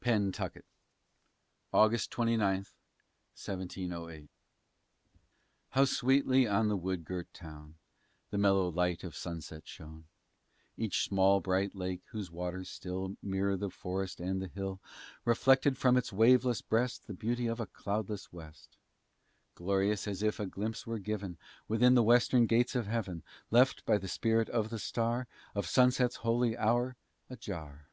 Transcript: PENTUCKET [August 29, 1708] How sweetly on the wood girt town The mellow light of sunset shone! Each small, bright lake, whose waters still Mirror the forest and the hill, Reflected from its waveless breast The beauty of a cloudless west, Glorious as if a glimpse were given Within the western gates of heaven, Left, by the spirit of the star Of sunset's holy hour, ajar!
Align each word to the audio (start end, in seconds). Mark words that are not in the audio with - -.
PENTUCKET 0.00 0.64
[August 1.72 2.12
29, 2.12 2.40
1708] 3.34 4.28
How 5.70 5.84
sweetly 5.84 6.46
on 6.46 6.68
the 6.68 6.76
wood 6.76 7.04
girt 7.04 7.34
town 7.34 7.74
The 8.30 8.38
mellow 8.38 8.68
light 8.68 9.02
of 9.02 9.16
sunset 9.16 9.66
shone! 9.66 10.04
Each 10.76 11.02
small, 11.02 11.40
bright 11.40 11.74
lake, 11.74 12.02
whose 12.12 12.30
waters 12.30 12.70
still 12.70 13.16
Mirror 13.20 13.56
the 13.56 13.70
forest 13.70 14.20
and 14.20 14.40
the 14.40 14.46
hill, 14.46 14.78
Reflected 15.24 15.76
from 15.76 15.96
its 15.96 16.12
waveless 16.12 16.60
breast 16.62 17.08
The 17.08 17.12
beauty 17.12 17.48
of 17.48 17.58
a 17.58 17.66
cloudless 17.66 18.32
west, 18.32 18.76
Glorious 19.56 20.06
as 20.06 20.22
if 20.22 20.38
a 20.38 20.46
glimpse 20.46 20.86
were 20.86 21.00
given 21.00 21.38
Within 21.66 21.96
the 21.96 22.04
western 22.04 22.46
gates 22.46 22.76
of 22.76 22.86
heaven, 22.86 23.24
Left, 23.50 23.84
by 23.84 23.98
the 23.98 24.06
spirit 24.06 24.48
of 24.48 24.70
the 24.70 24.78
star 24.78 25.26
Of 25.56 25.66
sunset's 25.66 26.14
holy 26.22 26.56
hour, 26.56 26.94
ajar! 27.28 27.88